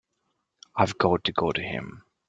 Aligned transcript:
I've 0.75 0.97
got 0.97 1.25
to 1.25 1.31
go 1.31 1.51
to 1.51 1.61
him. 1.61 2.01